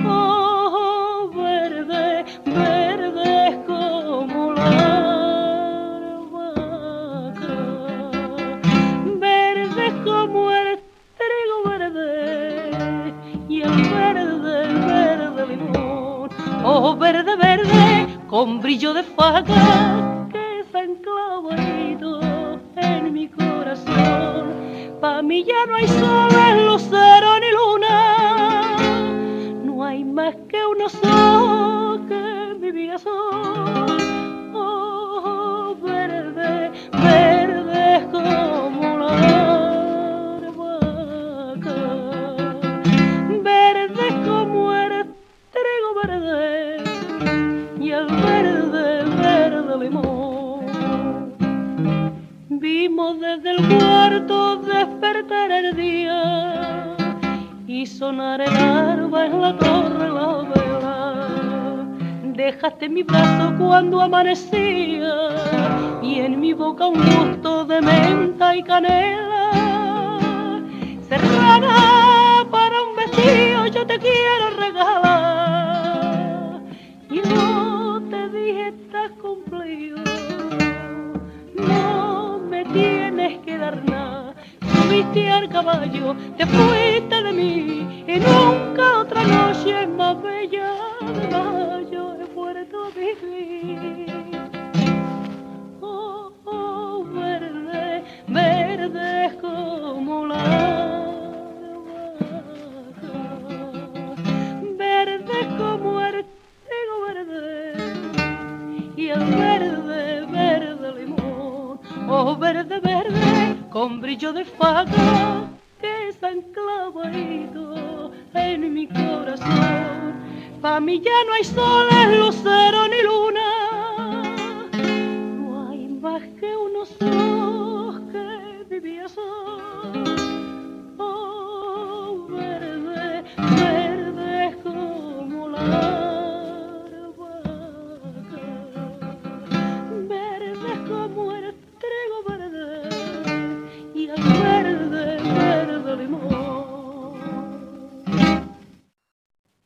Oh, 0.07 0.42
oh 16.65 16.97
verde, 16.97 17.37
verde, 17.37 18.07
con 18.29 18.61
brillo 18.61 18.95
de 18.95 19.03
faga 19.03 20.29
que 20.31 20.65
se 20.71 20.79
han 20.79 20.97
clavado 20.97 22.21
en 22.77 23.13
mi 23.13 23.29
corazón. 23.29 24.53
Pa' 25.01 25.23
mí 25.23 25.45
ya 25.45 25.67
no 25.67 25.77
hay 25.77 25.89
soles, 25.89 26.67
lucero 26.67 27.41
ni 27.41 27.51
luz 27.51 27.72
cuando 63.73 64.03
amanecía 64.03 65.15
y 66.03 66.21
en 66.21 66.39
mi 66.41 66.53
boca 66.53 66.89
un 66.89 67.01
gusto 67.01 67.65
de 67.65 67.81
menta 67.81 68.55
y 68.55 68.63
canela. 68.63 69.22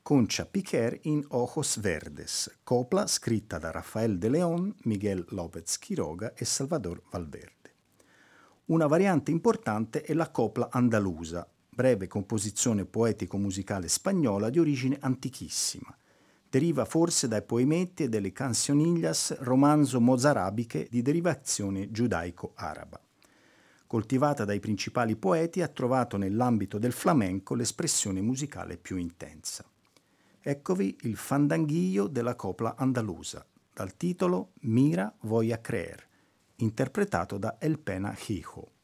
Concha 0.06 0.46
Piquer 0.46 1.00
in 1.02 1.24
Ojos 1.30 1.80
Verdes, 1.80 2.58
copla 2.62 3.08
scritta 3.08 3.58
da 3.58 3.72
Rafael 3.72 4.18
de 4.18 4.28
León, 4.28 4.72
Miguel 4.84 5.24
López 5.30 5.80
Quiroga 5.80 6.32
e 6.34 6.44
Salvador 6.44 7.02
Valverde. 7.10 7.74
Una 8.66 8.86
variante 8.86 9.32
importante 9.32 10.02
è 10.02 10.14
la 10.14 10.30
copla 10.30 10.68
andalusa, 10.70 11.44
breve 11.68 12.06
composizione 12.06 12.84
poetico-musicale 12.84 13.88
spagnola 13.88 14.48
di 14.48 14.60
origine 14.60 14.96
antichissima. 15.00 15.92
Deriva 16.48 16.84
forse 16.84 17.26
dai 17.26 17.42
poemetti 17.42 18.04
e 18.04 18.08
delle 18.08 18.30
cancionillas 18.30 19.36
romanzo 19.40 20.00
mozarabiche 20.00 20.86
di 20.88 21.02
derivazione 21.02 21.90
giudaico-araba. 21.90 23.00
Coltivata 23.88 24.44
dai 24.44 24.60
principali 24.60 25.16
poeti, 25.16 25.62
ha 25.62 25.68
trovato 25.68 26.16
nell'ambito 26.16 26.78
del 26.78 26.92
flamenco 26.92 27.56
l'espressione 27.56 28.20
musicale 28.20 28.76
più 28.76 28.98
intensa. 28.98 29.68
Eccovi 30.48 30.96
il 31.00 31.16
fandanghio 31.16 32.06
della 32.06 32.36
copla 32.36 32.76
andalusa, 32.76 33.44
dal 33.74 33.96
titolo 33.96 34.52
Mira 34.60 35.12
voy 35.22 35.50
a 35.50 35.58
creer, 35.58 36.06
interpretato 36.58 37.36
da 37.36 37.56
El 37.58 37.80
Pena 37.80 38.16
Hijo. 38.28 38.75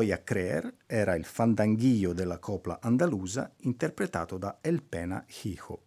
A 0.00 0.18
Creer 0.18 0.74
era 0.86 1.14
il 1.14 1.26
fandanghio 1.26 2.14
della 2.14 2.38
copla 2.38 2.78
andalusa 2.80 3.52
interpretato 3.58 4.38
da 4.38 4.58
El 4.62 4.82
Pena 4.82 5.22
Hijo. 5.42 5.82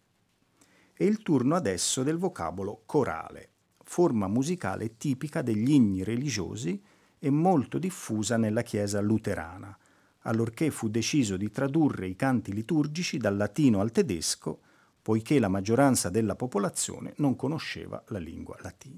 È 0.92 1.02
il 1.02 1.22
turno 1.22 1.56
adesso 1.56 2.04
del 2.04 2.16
vocabolo 2.16 2.82
corale, 2.86 3.48
forma 3.82 4.28
musicale 4.28 4.96
tipica 4.96 5.42
degli 5.42 5.72
inni 5.72 6.04
religiosi 6.04 6.80
e 7.18 7.30
molto 7.30 7.78
diffusa 7.78 8.36
nella 8.36 8.62
Chiesa 8.62 9.00
luterana, 9.00 9.76
allorché 10.20 10.70
fu 10.70 10.88
deciso 10.88 11.36
di 11.36 11.50
tradurre 11.50 12.06
i 12.06 12.14
canti 12.14 12.52
liturgici 12.52 13.18
dal 13.18 13.36
latino 13.36 13.80
al 13.80 13.90
tedesco, 13.90 14.60
poiché 15.02 15.40
la 15.40 15.48
maggioranza 15.48 16.08
della 16.08 16.36
popolazione 16.36 17.14
non 17.16 17.34
conosceva 17.34 18.02
la 18.08 18.18
lingua 18.18 18.56
latina. 18.62 18.93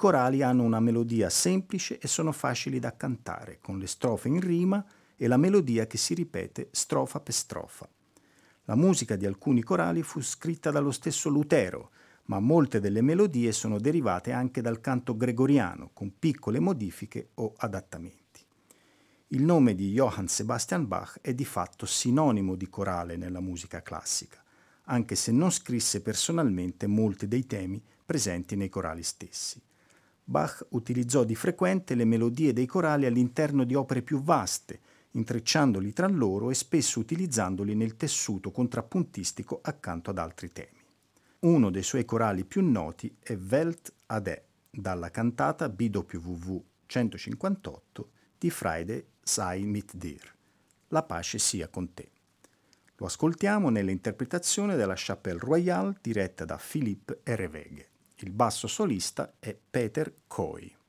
Corali 0.00 0.40
hanno 0.40 0.62
una 0.62 0.80
melodia 0.80 1.28
semplice 1.28 1.98
e 1.98 2.08
sono 2.08 2.32
facili 2.32 2.78
da 2.78 2.96
cantare, 2.96 3.58
con 3.60 3.78
le 3.78 3.86
strofe 3.86 4.28
in 4.28 4.40
rima 4.40 4.82
e 5.14 5.28
la 5.28 5.36
melodia 5.36 5.86
che 5.86 5.98
si 5.98 6.14
ripete 6.14 6.70
strofa 6.70 7.20
per 7.20 7.34
strofa. 7.34 7.86
La 8.64 8.76
musica 8.76 9.14
di 9.16 9.26
alcuni 9.26 9.62
corali 9.62 10.02
fu 10.02 10.22
scritta 10.22 10.70
dallo 10.70 10.90
stesso 10.90 11.28
Lutero, 11.28 11.90
ma 12.28 12.40
molte 12.40 12.80
delle 12.80 13.02
melodie 13.02 13.52
sono 13.52 13.78
derivate 13.78 14.32
anche 14.32 14.62
dal 14.62 14.80
canto 14.80 15.18
gregoriano, 15.18 15.90
con 15.92 16.18
piccole 16.18 16.60
modifiche 16.60 17.32
o 17.34 17.52
adattamenti. 17.58 18.42
Il 19.26 19.42
nome 19.42 19.74
di 19.74 19.92
Johann 19.92 20.24
Sebastian 20.24 20.88
Bach 20.88 21.18
è 21.20 21.34
di 21.34 21.44
fatto 21.44 21.84
sinonimo 21.84 22.54
di 22.54 22.70
corale 22.70 23.18
nella 23.18 23.40
musica 23.40 23.82
classica, 23.82 24.42
anche 24.84 25.14
se 25.14 25.30
non 25.30 25.50
scrisse 25.50 26.00
personalmente 26.00 26.86
molti 26.86 27.28
dei 27.28 27.44
temi 27.44 27.84
presenti 28.06 28.56
nei 28.56 28.70
corali 28.70 29.02
stessi. 29.02 29.60
Bach 30.30 30.64
utilizzò 30.68 31.24
di 31.24 31.34
frequente 31.34 31.96
le 31.96 32.04
melodie 32.04 32.52
dei 32.52 32.66
corali 32.66 33.04
all'interno 33.04 33.64
di 33.64 33.74
opere 33.74 34.00
più 34.00 34.22
vaste, 34.22 34.78
intrecciandoli 35.10 35.92
tra 35.92 36.06
loro 36.06 36.50
e 36.50 36.54
spesso 36.54 37.00
utilizzandoli 37.00 37.74
nel 37.74 37.96
tessuto 37.96 38.52
contrappuntistico 38.52 39.58
accanto 39.60 40.10
ad 40.10 40.18
altri 40.18 40.52
temi. 40.52 40.78
Uno 41.40 41.70
dei 41.70 41.82
suoi 41.82 42.04
corali 42.04 42.44
più 42.44 42.64
noti 42.64 43.12
è 43.18 43.34
Welt 43.34 43.92
Ade, 44.06 44.44
dalla 44.70 45.10
cantata 45.10 45.68
BWV 45.68 46.62
158 46.86 48.10
di 48.38 48.50
Friday 48.50 49.04
Sei 49.20 49.64
mit 49.64 49.96
dir. 49.96 50.32
La 50.90 51.02
pace 51.02 51.40
sia 51.40 51.66
con 51.66 51.92
te. 51.92 52.08
Lo 52.98 53.06
ascoltiamo 53.06 53.68
nell'interpretazione 53.68 54.76
della 54.76 54.94
Chapelle 54.96 55.40
Royale 55.40 55.96
diretta 56.00 56.44
da 56.44 56.56
Philippe 56.56 57.18
Ereveghe. 57.24 57.89
Il 58.22 58.32
basso 58.32 58.66
solista 58.66 59.32
è 59.38 59.56
Peter 59.70 60.12
Coy. 60.26 60.79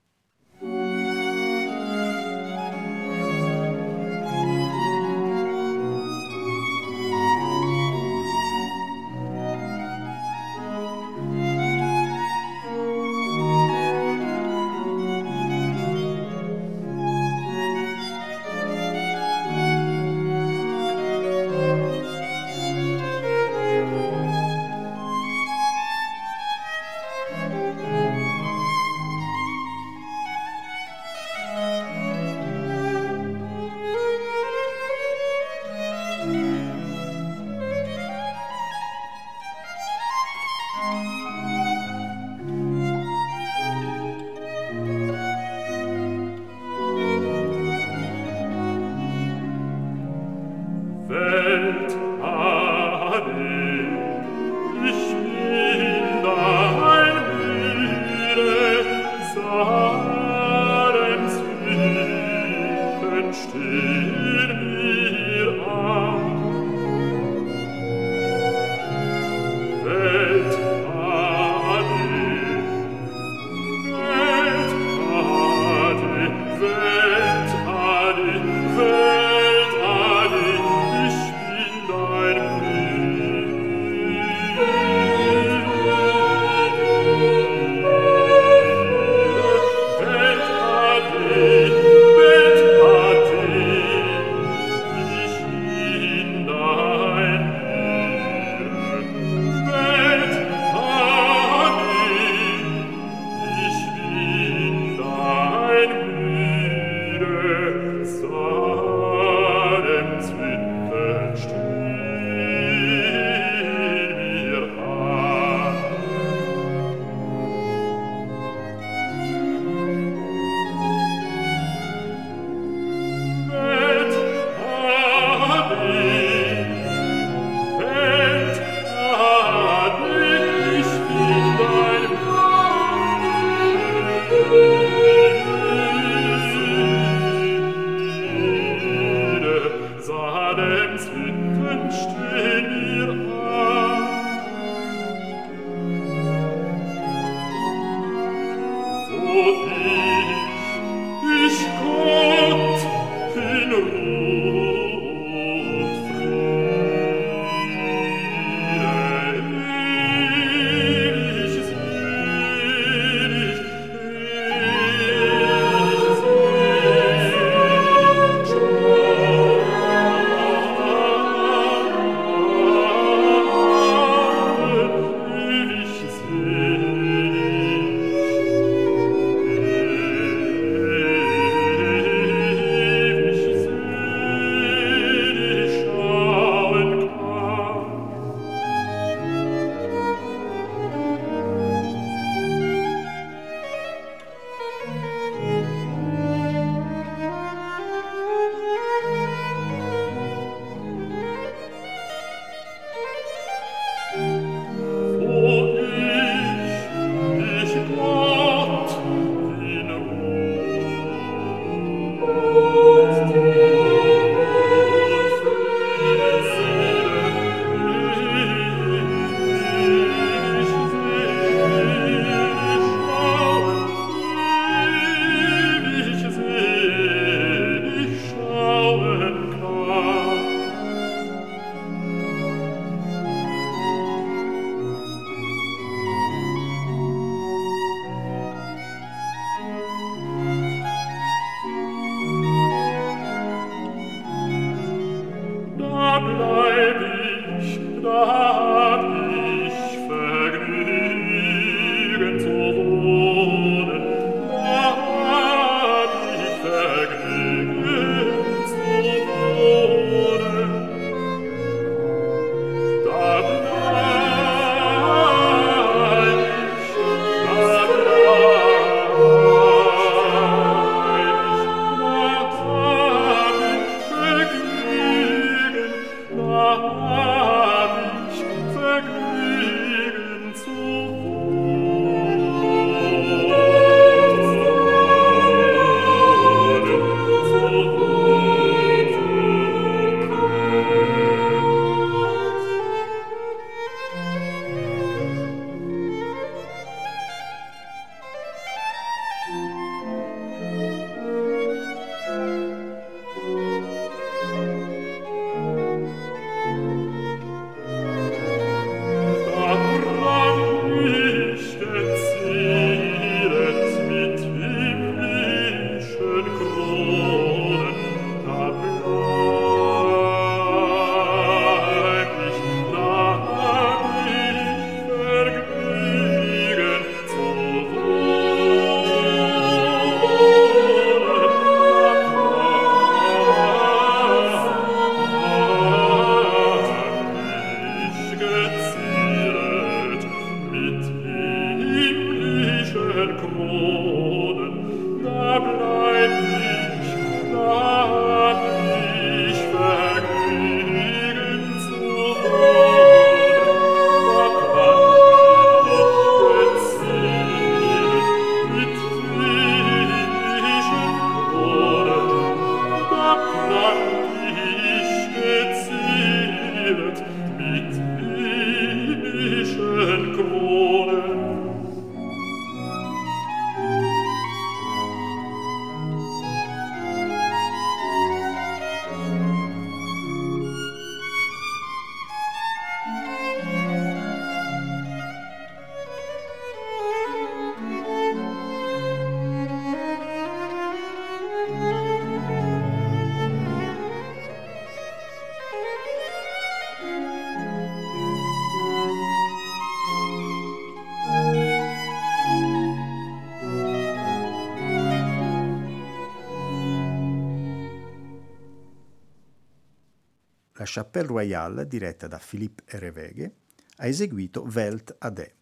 La 410.81 410.87
Chapelle 410.87 411.27
Royale, 411.27 411.85
diretta 411.85 412.27
da 412.27 412.41
Philippe 412.43 412.83
Hervégué, 412.87 413.53
ha 413.97 414.07
eseguito 414.07 414.63
Welt 414.63 415.15
Ade, 415.19 415.55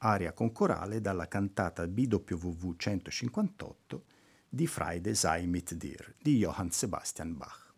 aria 0.00 0.34
con 0.34 0.52
corale 0.52 1.00
dalla 1.00 1.26
cantata 1.28 1.86
BWV 1.86 2.76
158 2.76 4.04
di 4.46 4.66
Freide 4.66 5.14
sei 5.14 5.46
mit 5.46 5.72
dir 5.72 6.14
di 6.20 6.36
Johann 6.36 6.68
Sebastian 6.68 7.34
Bach. 7.38 7.72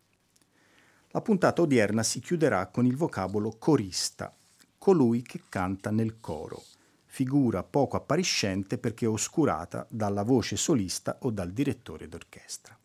La 1.11 1.21
puntata 1.21 1.61
odierna 1.61 2.03
si 2.03 2.19
chiuderà 2.19 2.67
con 2.67 2.85
il 2.85 2.97
vocabolo 2.97 3.55
corista, 3.57 4.35
colui 4.77 5.21
che 5.21 5.43
canta 5.47 5.91
nel 5.91 6.19
coro, 6.19 6.61
figura 7.05 7.63
poco 7.63 7.95
appariscente 7.95 8.77
perché 8.77 9.05
oscurata 9.05 9.87
dalla 9.89 10.23
voce 10.23 10.57
solista 10.57 11.17
o 11.21 11.31
dal 11.31 11.51
direttore 11.51 12.09
d'orchestra 12.09 12.78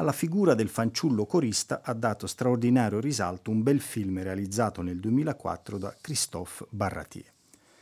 alla 0.00 0.12
figura 0.12 0.54
del 0.54 0.70
fanciullo 0.70 1.26
corista 1.26 1.82
ha 1.84 1.92
dato 1.92 2.26
straordinario 2.26 3.00
risalto 3.00 3.50
un 3.50 3.62
bel 3.62 3.80
film 3.80 4.22
realizzato 4.22 4.80
nel 4.80 4.98
2004 4.98 5.76
da 5.76 5.94
Christophe 6.00 6.64
Barratier. 6.70 7.30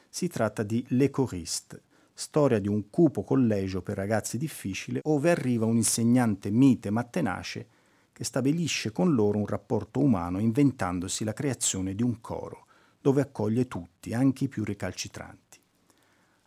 Si 0.09 0.27
tratta 0.27 0.65
di 0.65 0.85
Le 0.89 1.11
Choriste, 1.11 1.81
storia 2.13 2.59
di 2.59 2.67
un 2.67 2.91
cupo 2.91 3.23
collegio 3.23 3.83
per 3.83 3.97
ragazzi 3.97 4.37
difficili, 4.37 4.99
ove 5.05 5.31
arriva 5.31 5.65
un 5.65 5.77
insegnante 5.77 6.51
mite 6.51 6.91
ma 6.91 7.05
tenace 7.05 7.69
che 8.13 8.25
stabilisce 8.25 8.91
con 8.91 9.15
loro 9.15 9.39
un 9.39 9.47
rapporto 9.47 10.01
umano 10.01 10.41
inventandosi 10.41 11.23
la 11.23 11.33
creazione 11.33 11.95
di 11.95 12.03
un 12.03 12.21
coro, 12.21 12.67
dove 13.01 13.21
accoglie 13.21 13.69
tutti, 13.69 14.13
anche 14.13 14.45
i 14.45 14.49
più 14.49 14.65
recalcitranti. 14.65 15.48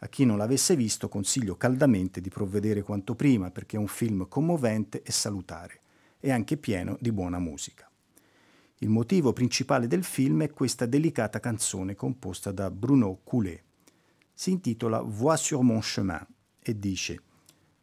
A 0.04 0.08
chi 0.08 0.26
non 0.26 0.38
l'avesse 0.38 0.76
visto 0.76 1.10
consiglio 1.10 1.58
caldamente 1.58 2.22
di 2.22 2.30
provvedere 2.30 2.82
quanto 2.82 3.14
prima 3.14 3.52
perché 3.52 3.76
è 3.76 3.80
un 3.80 3.88
film 3.88 4.28
commovente 4.28 5.04
e 5.04 5.12
salutare 5.12 5.82
e 6.20 6.32
anche 6.32 6.58
pieno 6.58 6.98
di 7.00 7.12
buona 7.12 7.38
musica. 7.38 7.88
Il 8.78 8.90
motivo 8.90 9.32
principale 9.32 9.86
del 9.86 10.04
film 10.04 10.42
è 10.42 10.50
questa 10.50 10.88
delicata 10.88 11.40
canzone 11.40 11.96
composta 11.96 12.52
da 12.52 12.72
Bruno 12.72 13.20
Coulet. 13.24 13.64
Si 14.34 14.50
intitola 14.50 15.02
Vois 15.02 15.40
sur 15.40 15.62
mon 15.62 15.82
chemin 15.82 16.26
e 16.60 16.80
dice 16.80 17.22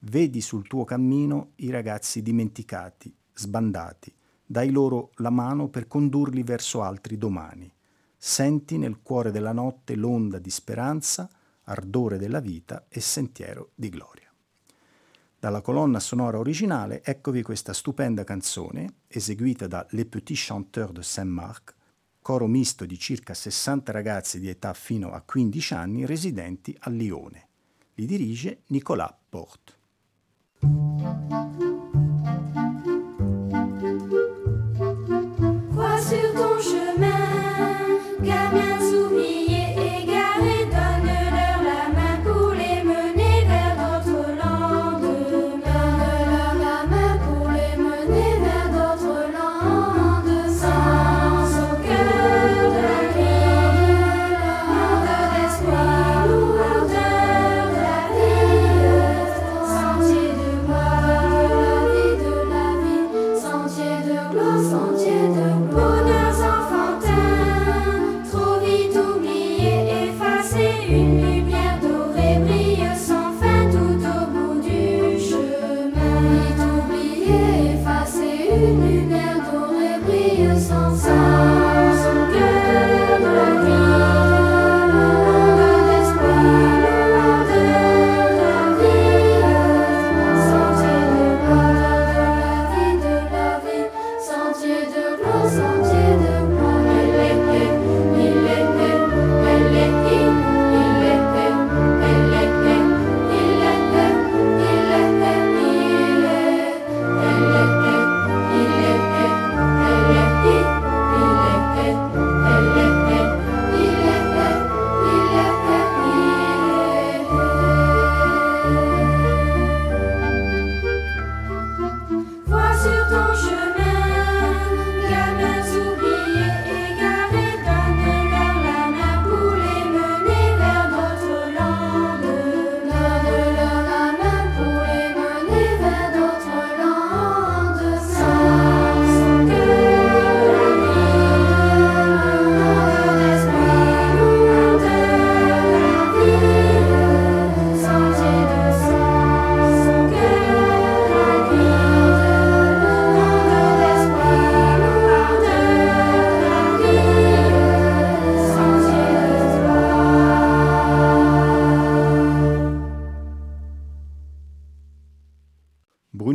Vedi 0.01 0.41
sul 0.41 0.67
tuo 0.67 0.83
cammino 0.83 1.53
i 1.57 1.71
ragazzi 1.71 2.21
dimenticati, 2.21 3.15
sbandati, 3.33 4.13
dai 4.45 4.71
loro 4.71 5.11
la 5.17 5.31
mano 5.31 5.69
per 5.69 5.87
condurli 5.87 6.43
verso 6.43 6.83
altri 6.83 7.17
domani. 7.17 7.73
Senti 8.17 8.77
nel 8.77 9.03
cuore 9.03 9.31
della 9.31 9.53
notte 9.53 9.95
l'onda 9.95 10.41
di 10.41 10.51
speranza, 10.51 11.31
ardore 11.69 12.19
della 12.19 12.41
vita 12.41 12.87
e 12.89 13.01
sentiero 13.01 13.71
di 13.75 13.89
gloria. 13.89 14.33
Dalla 15.39 15.61
colonna 15.61 16.01
sonora 16.01 16.39
originale 16.39 17.03
eccovi 17.05 17.43
questa 17.43 17.73
stupenda 17.73 18.25
canzone, 18.25 19.03
eseguita 19.07 19.69
da 19.69 19.87
Les 19.91 20.07
Petits 20.07 20.47
Chanteurs 20.47 20.93
de 20.93 21.03
Saint-Marc, 21.03 21.75
coro 22.21 22.47
misto 22.47 22.85
di 22.85 22.99
circa 22.99 23.35
60 23.35 23.93
ragazzi 23.93 24.41
di 24.41 24.49
età 24.49 24.75
fino 24.75 25.13
a 25.13 25.21
15 25.21 25.75
anni 25.75 26.07
residenti 26.07 26.77
a 26.81 26.91
Lione. 26.91 27.49
Li 27.95 28.07
dirige 28.07 28.63
Nicolas 28.67 29.15
Porte. 29.29 29.77
sentier 35.79 36.33
de 36.33 36.33
gloire, 36.33 37.18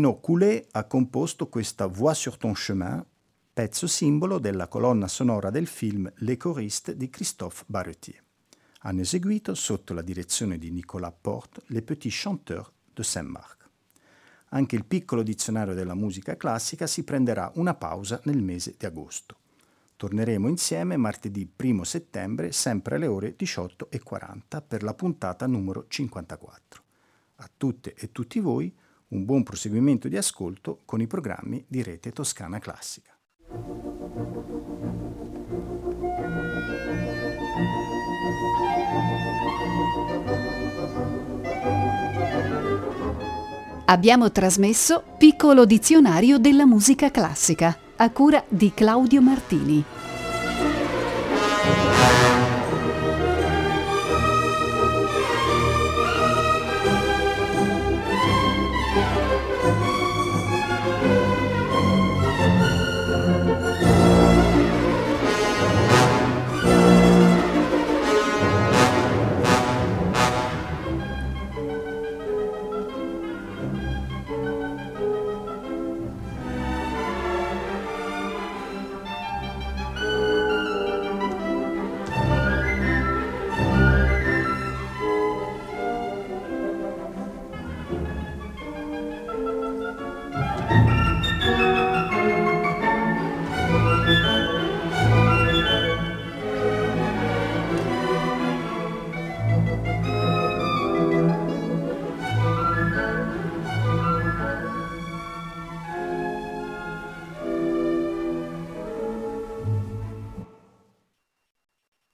Bruno 0.03 0.19
Coulet 0.19 0.67
ha 0.71 0.83
composto 0.83 1.47
questa 1.47 1.85
Voix 1.85 2.13
sur 2.13 2.35
ton 2.35 2.51
chemin, 2.51 3.01
pezzo 3.53 3.87
simbolo 3.87 4.37
della 4.37 4.67
colonna 4.67 5.07
sonora 5.07 5.49
del 5.49 5.65
film 5.65 6.11
Les 6.15 6.35
choristes 6.35 6.93
di 6.93 7.09
Christophe 7.09 7.63
Barretier. 7.67 8.21
Hanno 8.79 8.99
eseguito, 8.99 9.55
sotto 9.55 9.93
la 9.93 10.01
direzione 10.01 10.57
di 10.57 10.71
Nicolas 10.71 11.13
Porte, 11.21 11.61
Les 11.67 11.83
Petits 11.83 12.21
Chanteurs 12.21 12.69
de 12.93 13.01
Saint-Marc. 13.01 13.69
Anche 14.49 14.75
il 14.75 14.83
piccolo 14.83 15.23
dizionario 15.23 15.73
della 15.73 15.95
musica 15.95 16.35
classica 16.35 16.85
si 16.85 17.05
prenderà 17.05 17.49
una 17.55 17.73
pausa 17.73 18.19
nel 18.25 18.43
mese 18.43 18.75
di 18.77 18.85
agosto. 18.85 19.37
Torneremo 19.95 20.49
insieme 20.49 20.97
martedì 20.97 21.49
1 21.55 21.83
settembre, 21.85 22.51
sempre 22.51 22.95
alle 22.95 23.07
ore 23.07 23.37
18.40, 23.37 24.63
per 24.67 24.83
la 24.83 24.95
puntata 24.95 25.47
numero 25.47 25.85
54. 25.87 26.83
A 27.35 27.49
tutte 27.55 27.93
e 27.95 28.11
tutti 28.11 28.41
voi 28.41 28.75
un 29.13 29.25
buon 29.25 29.43
proseguimento 29.43 30.07
di 30.07 30.17
ascolto 30.17 30.81
con 30.85 30.99
i 30.99 31.07
programmi 31.07 31.63
di 31.67 31.83
Rete 31.83 32.11
Toscana 32.11 32.59
Classica. 32.59 33.11
Abbiamo 43.85 44.31
trasmesso 44.31 45.03
Piccolo 45.17 45.65
dizionario 45.65 46.39
della 46.39 46.65
musica 46.65 47.11
classica 47.11 47.77
a 47.95 48.09
cura 48.09 48.43
di 48.47 48.73
Claudio 48.73 49.21
Martini. 49.21 49.83